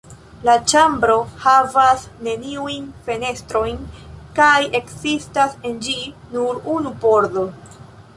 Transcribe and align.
La 0.47 0.53
ĉambro 0.71 1.15
havas 1.41 2.05
neniujn 2.27 2.87
fenestrojn; 3.09 3.77
kaj 4.39 4.55
ekzistas 4.81 5.53
en 5.73 5.77
ĝi 5.89 5.95
nur 6.33 6.59
unu 6.77 6.95
pordo. 7.05 7.45